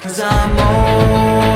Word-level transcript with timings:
Cause 0.00 0.20
I'm 0.20 0.58
only 0.58 1.47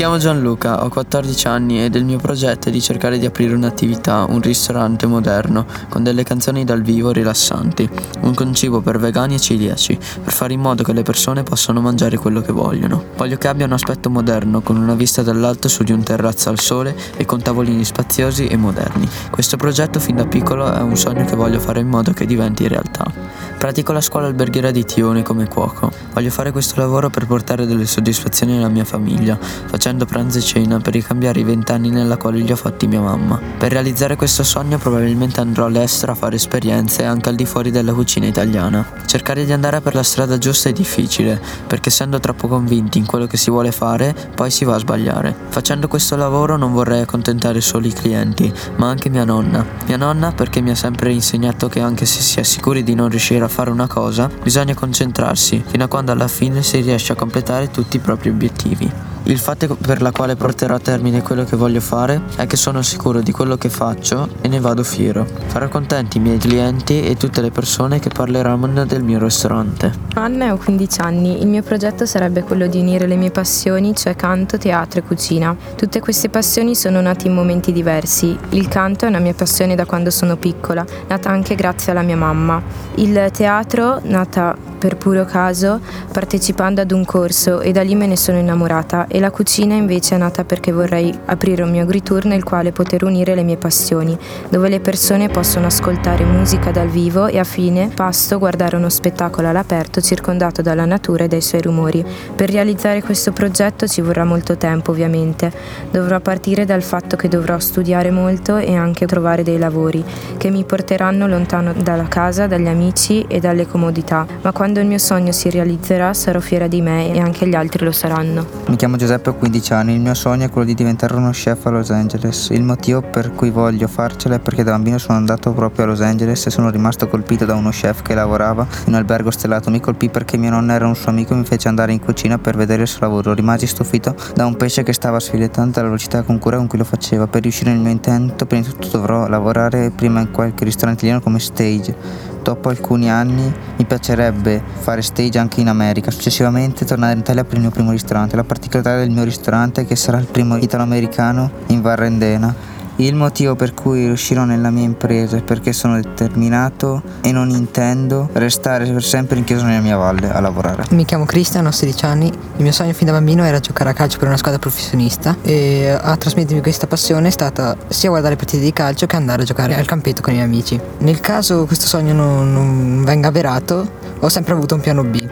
chiamo 0.00 0.16
Gianluca, 0.16 0.82
ho 0.82 0.88
14 0.88 1.46
anni 1.46 1.84
ed 1.84 1.94
il 1.94 2.06
mio 2.06 2.16
progetto 2.16 2.70
è 2.70 2.72
di 2.72 2.80
cercare 2.80 3.18
di 3.18 3.26
aprire 3.26 3.54
un'attività, 3.54 4.24
un 4.26 4.40
ristorante 4.40 5.04
moderno, 5.04 5.66
con 5.90 6.02
delle 6.02 6.22
canzoni 6.22 6.64
dal 6.64 6.80
vivo 6.80 7.10
rilassanti, 7.10 7.86
un 8.20 8.32
concibo 8.32 8.80
per 8.80 8.98
vegani 8.98 9.34
e 9.34 9.38
celiaci, 9.38 9.98
per 10.24 10.32
fare 10.32 10.54
in 10.54 10.60
modo 10.60 10.82
che 10.82 10.94
le 10.94 11.02
persone 11.02 11.42
possano 11.42 11.82
mangiare 11.82 12.16
quello 12.16 12.40
che 12.40 12.50
vogliono. 12.50 13.08
Voglio 13.14 13.36
che 13.36 13.48
abbia 13.48 13.66
un 13.66 13.72
aspetto 13.72 14.08
moderno, 14.08 14.62
con 14.62 14.78
una 14.78 14.94
vista 14.94 15.20
dall'alto 15.20 15.68
su 15.68 15.82
di 15.82 15.92
un 15.92 16.02
terrazzo 16.02 16.48
al 16.48 16.58
sole 16.58 16.96
e 17.18 17.26
con 17.26 17.42
tavolini 17.42 17.84
spaziosi 17.84 18.46
e 18.46 18.56
moderni. 18.56 19.06
Questo 19.28 19.58
progetto 19.58 20.00
fin 20.00 20.16
da 20.16 20.24
piccolo 20.24 20.72
è 20.72 20.80
un 20.80 20.96
sogno 20.96 21.26
che 21.26 21.36
voglio 21.36 21.60
fare 21.60 21.80
in 21.80 21.88
modo 21.88 22.14
che 22.14 22.24
diventi 22.24 22.66
realtà. 22.68 23.19
Pratico 23.58 23.92
la 23.92 24.00
scuola 24.00 24.26
alberghiera 24.26 24.70
di 24.70 24.84
Tione 24.84 25.22
come 25.22 25.46
cuoco. 25.46 25.92
Voglio 26.12 26.30
fare 26.30 26.50
questo 26.50 26.80
lavoro 26.80 27.10
per 27.10 27.26
portare 27.26 27.66
delle 27.66 27.86
soddisfazioni 27.86 28.56
alla 28.56 28.68
mia 28.68 28.84
famiglia, 28.84 29.38
facendo 29.38 30.06
pranzo 30.06 30.38
e 30.38 30.40
cena 30.40 30.78
per 30.80 30.94
ricambiare 30.94 31.40
i 31.40 31.44
vent'anni 31.44 31.90
nella 31.90 32.16
quale 32.16 32.38
li 32.38 32.50
ho 32.50 32.56
fatti 32.56 32.86
mia 32.86 33.00
mamma. 33.00 33.38
Per 33.58 33.70
realizzare 33.70 34.16
questo 34.16 34.42
sogno 34.42 34.78
probabilmente 34.78 35.40
andrò 35.40 35.66
all'estero 35.66 36.12
a 36.12 36.14
fare 36.14 36.36
esperienze 36.36 37.04
anche 37.04 37.28
al 37.28 37.34
di 37.34 37.44
fuori 37.44 37.70
della 37.70 37.92
cucina 37.92 38.26
italiana. 38.26 38.84
Cercare 39.06 39.44
di 39.44 39.52
andare 39.52 39.80
per 39.80 39.94
la 39.94 40.02
strada 40.02 40.38
giusta 40.38 40.68
è 40.68 40.72
difficile, 40.72 41.40
perché 41.66 41.90
essendo 41.90 42.18
troppo 42.18 42.48
convinti 42.48 42.98
in 42.98 43.06
quello 43.06 43.26
che 43.26 43.36
si 43.36 43.50
vuole 43.50 43.72
fare, 43.72 44.14
poi 44.34 44.50
si 44.50 44.64
va 44.64 44.76
a 44.76 44.78
sbagliare. 44.78 45.34
Facendo 45.48 45.86
questo 45.86 46.16
lavoro 46.16 46.56
non 46.56 46.72
vorrei 46.72 47.02
accontentare 47.02 47.60
solo 47.60 47.86
i 47.86 47.92
clienti, 47.92 48.52
ma 48.76 48.88
anche 48.88 49.10
mia 49.10 49.24
nonna. 49.24 49.64
Mia 49.86 49.96
nonna 49.96 50.32
perché 50.32 50.60
mi 50.60 50.70
ha 50.70 50.74
sempre 50.74 51.12
insegnato 51.12 51.68
che 51.68 51.80
anche 51.80 52.06
se 52.06 52.20
si 52.20 52.40
è 52.40 52.42
sicuri 52.42 52.82
di 52.82 52.94
non 52.94 53.08
riuscire 53.08 53.39
a 53.44 53.48
fare 53.48 53.70
una 53.70 53.86
cosa, 53.86 54.30
bisogna 54.42 54.74
concentrarsi, 54.74 55.62
fino 55.66 55.84
a 55.84 55.88
quando 55.88 56.12
alla 56.12 56.28
fine 56.28 56.62
si 56.62 56.80
riesce 56.80 57.12
a 57.12 57.16
completare 57.16 57.70
tutti 57.70 57.96
i 57.96 58.00
propri 58.00 58.28
obiettivi. 58.28 59.09
Il 59.24 59.38
fatto 59.38 59.76
per 59.76 60.02
la 60.02 60.10
quale 60.10 60.34
porterò 60.34 60.74
a 60.74 60.78
termine 60.78 61.22
quello 61.22 61.44
che 61.44 61.54
voglio 61.54 61.80
fare 61.80 62.22
è 62.36 62.46
che 62.46 62.56
sono 62.56 62.82
sicuro 62.82 63.20
di 63.20 63.32
quello 63.32 63.56
che 63.56 63.68
faccio 63.68 64.28
e 64.40 64.48
ne 64.48 64.60
vado 64.60 64.82
fiero. 64.82 65.26
Farò 65.46 65.68
contenti 65.68 66.16
i 66.16 66.20
miei 66.20 66.38
clienti 66.38 67.02
e 67.02 67.16
tutte 67.16 67.40
le 67.40 67.50
persone 67.50 67.98
che 68.00 68.08
parleranno 68.08 68.84
del 68.86 69.02
mio 69.02 69.18
ristorante. 69.18 69.92
Anna 70.14 70.52
ho 70.52 70.56
15 70.56 71.00
anni. 71.00 71.40
Il 71.40 71.46
mio 71.46 71.62
progetto 71.62 72.06
sarebbe 72.06 72.42
quello 72.42 72.66
di 72.66 72.78
unire 72.80 73.06
le 73.06 73.16
mie 73.16 73.30
passioni, 73.30 73.94
cioè 73.94 74.16
canto, 74.16 74.58
teatro 74.58 75.00
e 75.00 75.02
cucina. 75.02 75.56
Tutte 75.76 76.00
queste 76.00 76.28
passioni 76.28 76.74
sono 76.74 77.00
nate 77.00 77.28
in 77.28 77.34
momenti 77.34 77.72
diversi. 77.72 78.36
Il 78.50 78.68
canto 78.68 79.04
è 79.04 79.08
una 79.08 79.18
mia 79.18 79.34
passione 79.34 79.74
da 79.74 79.84
quando 79.84 80.10
sono 80.10 80.36
piccola, 80.36 80.84
nata 81.08 81.30
anche 81.30 81.54
grazie 81.54 81.92
alla 81.92 82.02
mia 82.02 82.16
mamma. 82.16 82.60
Il 82.96 83.30
teatro, 83.32 84.00
nata 84.02 84.56
per 84.80 84.96
puro 84.96 85.26
caso 85.26 85.78
partecipando 86.10 86.80
ad 86.80 86.90
un 86.90 87.04
corso 87.04 87.60
e 87.60 87.70
da 87.70 87.82
lì 87.82 87.94
me 87.94 88.06
ne 88.06 88.16
sono 88.16 88.38
innamorata 88.38 89.06
e 89.12 89.18
la 89.18 89.30
cucina 89.32 89.74
invece 89.74 90.14
è 90.14 90.18
nata 90.18 90.44
perché 90.44 90.70
vorrei 90.70 91.12
aprire 91.26 91.64
un 91.64 91.70
mio 91.70 91.82
agritour 91.82 92.26
nel 92.26 92.44
quale 92.44 92.70
poter 92.70 93.02
unire 93.02 93.34
le 93.34 93.42
mie 93.42 93.56
passioni, 93.56 94.16
dove 94.48 94.68
le 94.68 94.78
persone 94.78 95.28
possono 95.28 95.66
ascoltare 95.66 96.24
musica 96.24 96.70
dal 96.70 96.88
vivo 96.88 97.26
e 97.26 97.38
a 97.38 97.44
fine 97.44 97.90
pasto 97.92 98.38
guardare 98.38 98.76
uno 98.76 98.88
spettacolo 98.88 99.48
all'aperto 99.48 100.00
circondato 100.00 100.62
dalla 100.62 100.84
natura 100.84 101.24
e 101.24 101.28
dai 101.28 101.40
suoi 101.40 101.62
rumori. 101.62 102.04
Per 102.36 102.50
realizzare 102.50 103.02
questo 103.02 103.32
progetto 103.32 103.88
ci 103.88 104.00
vorrà 104.00 104.24
molto 104.24 104.56
tempo 104.56 104.92
ovviamente, 104.92 105.52
dovrò 105.90 106.20
partire 106.20 106.64
dal 106.64 106.82
fatto 106.82 107.16
che 107.16 107.28
dovrò 107.28 107.58
studiare 107.58 108.12
molto 108.12 108.58
e 108.58 108.76
anche 108.76 109.06
trovare 109.06 109.42
dei 109.42 109.58
lavori 109.58 110.04
che 110.36 110.50
mi 110.50 110.64
porteranno 110.64 111.26
lontano 111.26 111.72
dalla 111.72 112.06
casa, 112.06 112.46
dagli 112.46 112.68
amici 112.68 113.24
e 113.26 113.40
dalle 113.40 113.66
comodità, 113.66 114.24
ma 114.42 114.52
quando 114.52 114.78
il 114.78 114.86
mio 114.86 114.98
sogno 114.98 115.32
si 115.32 115.50
realizzerà 115.50 116.14
sarò 116.14 116.38
fiera 116.38 116.68
di 116.68 116.80
me 116.80 117.12
e 117.12 117.18
anche 117.18 117.48
gli 117.48 117.54
altri 117.54 117.84
lo 117.84 117.92
saranno. 117.92 118.46
Mi 118.68 118.76
chiamo 118.76 118.96
Giuseppe, 119.00 119.30
ho 119.30 119.34
15 119.34 119.72
anni, 119.72 119.94
il 119.94 120.00
mio 120.00 120.12
sogno 120.12 120.44
è 120.44 120.50
quello 120.50 120.66
di 120.66 120.74
diventare 120.74 121.16
uno 121.16 121.30
chef 121.30 121.64
a 121.64 121.70
Los 121.70 121.88
Angeles. 121.88 122.50
Il 122.50 122.62
motivo 122.62 123.00
per 123.00 123.32
cui 123.32 123.48
voglio 123.48 123.88
farcela 123.88 124.34
è 124.34 124.40
perché 124.40 124.62
da 124.62 124.72
bambino 124.72 124.98
sono 124.98 125.16
andato 125.16 125.54
proprio 125.54 125.86
a 125.86 125.88
Los 125.88 126.02
Angeles 126.02 126.44
e 126.44 126.50
sono 126.50 126.68
rimasto 126.68 127.08
colpito 127.08 127.46
da 127.46 127.54
uno 127.54 127.70
chef 127.70 128.02
che 128.02 128.12
lavorava 128.12 128.66
in 128.84 128.88
un 128.88 128.94
albergo 128.96 129.30
stellato. 129.30 129.70
Mi 129.70 129.80
colpì 129.80 130.10
perché 130.10 130.36
mio 130.36 130.50
nonno 130.50 130.72
era 130.72 130.86
un 130.86 130.94
suo 130.94 131.08
amico 131.12 131.32
e 131.32 131.36
mi 131.36 131.46
fece 131.46 131.68
andare 131.68 131.92
in 131.92 132.00
cucina 132.00 132.36
per 132.36 132.58
vedere 132.58 132.82
il 132.82 132.88
suo 132.88 133.00
lavoro. 133.00 133.32
Rimasi 133.32 133.66
stupito 133.66 134.14
da 134.34 134.44
un 134.44 134.56
pesce 134.56 134.82
che 134.82 134.92
stava 134.92 135.18
sfilettando 135.18 135.78
alla 135.78 135.88
velocità 135.88 136.20
con 136.20 136.38
cura 136.38 136.58
con 136.58 136.66
cui 136.66 136.76
lo 136.76 136.84
faceva. 136.84 137.26
Per 137.26 137.40
riuscire 137.40 137.70
nel 137.70 137.80
mio 137.80 137.92
intento, 137.92 138.44
prima 138.44 138.64
di 138.64 138.68
tutto 138.68 138.98
dovrò 138.98 139.28
lavorare 139.28 139.92
prima 139.92 140.20
in 140.20 140.30
qualche 140.30 140.64
ristorante 140.64 141.06
italiano 141.06 141.24
come 141.24 141.38
stage 141.38 142.28
dopo 142.42 142.68
alcuni 142.68 143.10
anni 143.10 143.69
piacerebbe 143.90 144.62
fare 144.78 145.02
stage 145.02 145.36
anche 145.40 145.60
in 145.60 145.66
America, 145.66 146.12
successivamente 146.12 146.84
tornare 146.84 147.14
in 147.14 147.18
Italia 147.18 147.42
per 147.42 147.54
il 147.54 147.62
mio 147.62 147.70
primo 147.70 147.90
ristorante. 147.90 148.36
La 148.36 148.44
particolarità 148.44 148.96
del 148.96 149.10
mio 149.10 149.24
ristorante 149.24 149.80
è 149.80 149.86
che 149.86 149.96
sarà 149.96 150.18
il 150.18 150.26
primo 150.26 150.56
italo-americano 150.56 151.50
in 151.66 151.80
Varrendena 151.80 152.69
il 153.06 153.14
motivo 153.14 153.54
per 153.54 153.74
cui 153.74 154.04
riuscirò 154.04 154.44
nella 154.44 154.70
mia 154.70 154.84
impresa 154.84 155.36
è 155.36 155.42
perché 155.42 155.72
sono 155.72 155.94
determinato 156.00 157.02
e 157.20 157.32
non 157.32 157.50
intendo 157.50 158.28
restare 158.32 158.90
per 158.90 159.02
sempre 159.02 159.38
in 159.38 159.44
chiesa 159.44 159.64
nella 159.64 159.80
mia 159.80 159.96
valle 159.96 160.30
a 160.30 160.40
lavorare. 160.40 160.84
Mi 160.90 161.04
chiamo 161.04 161.24
Cristian, 161.24 161.66
ho 161.66 161.70
16 161.70 162.04
anni. 162.04 162.26
Il 162.26 162.62
mio 162.62 162.72
sogno 162.72 162.92
fin 162.92 163.06
da 163.06 163.12
bambino 163.12 163.44
era 163.44 163.60
giocare 163.60 163.90
a 163.90 163.92
calcio 163.92 164.18
per 164.18 164.28
una 164.28 164.36
squadra 164.36 164.58
professionista 164.58 165.36
e 165.42 165.88
a 165.88 166.16
trasmettermi 166.16 166.62
questa 166.62 166.86
passione 166.86 167.28
è 167.28 167.30
stata 167.30 167.76
sia 167.88 168.08
guardare 168.10 168.36
partite 168.36 168.62
di 168.62 168.72
calcio 168.72 169.06
che 169.06 169.16
andare 169.16 169.42
a 169.42 169.44
giocare 169.44 169.74
al 169.74 169.86
campetto 169.86 170.22
con 170.22 170.32
i 170.32 170.36
miei 170.36 170.48
amici. 170.48 170.80
Nel 170.98 171.20
caso 171.20 171.66
questo 171.66 171.86
sogno 171.86 172.12
non, 172.12 172.52
non 172.52 173.04
venga 173.04 173.28
avverato, 173.28 173.88
ho 174.18 174.28
sempre 174.28 174.52
avuto 174.52 174.74
un 174.74 174.80
piano 174.80 175.04
B. 175.04 175.28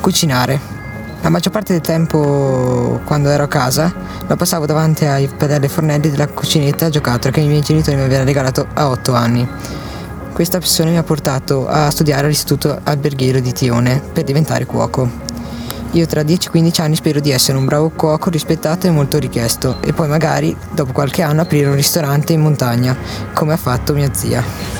Cucinare. 0.00 0.79
La 1.22 1.28
maggior 1.28 1.52
parte 1.52 1.74
del 1.74 1.82
tempo, 1.82 2.98
quando 3.04 3.28
ero 3.28 3.44
a 3.44 3.48
casa, 3.48 3.92
lo 4.26 4.36
passavo 4.36 4.64
davanti 4.64 5.04
ai 5.04 5.28
pedelli 5.28 5.68
fornelli 5.68 6.10
della 6.10 6.26
cucinetta 6.26 6.88
giocattolo 6.88 7.32
che 7.32 7.40
i 7.40 7.46
miei 7.46 7.60
genitori 7.60 7.96
mi 7.96 8.04
avevano 8.04 8.24
regalato 8.24 8.66
a 8.72 8.88
8 8.88 9.12
anni. 9.12 9.46
Questa 10.32 10.58
passione 10.58 10.92
mi 10.92 10.96
ha 10.96 11.02
portato 11.02 11.68
a 11.68 11.90
studiare 11.90 12.24
all'Istituto 12.24 12.80
Alberghiero 12.82 13.38
di 13.40 13.52
Tione 13.52 14.00
per 14.12 14.24
diventare 14.24 14.64
cuoco. 14.64 15.28
Io 15.92 16.06
tra 16.06 16.22
10 16.22 16.46
e 16.46 16.50
15 16.50 16.80
anni 16.80 16.96
spero 16.96 17.20
di 17.20 17.30
essere 17.30 17.58
un 17.58 17.66
bravo 17.66 17.90
cuoco 17.90 18.30
rispettato 18.30 18.86
e 18.86 18.90
molto 18.90 19.18
richiesto 19.18 19.76
e 19.82 19.92
poi 19.92 20.08
magari 20.08 20.56
dopo 20.70 20.92
qualche 20.92 21.20
anno 21.20 21.42
aprire 21.42 21.68
un 21.68 21.74
ristorante 21.74 22.32
in 22.32 22.40
montagna, 22.40 22.96
come 23.34 23.52
ha 23.52 23.58
fatto 23.58 23.92
mia 23.92 24.08
zia. 24.14 24.79